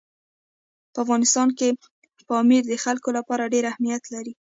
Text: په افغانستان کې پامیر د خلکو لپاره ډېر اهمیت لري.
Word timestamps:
په 0.93 0.97
افغانستان 1.03 1.47
کې 1.57 1.69
پامیر 2.29 2.63
د 2.67 2.73
خلکو 2.83 3.09
لپاره 3.17 3.51
ډېر 3.53 3.63
اهمیت 3.71 4.03
لري. 4.13 4.33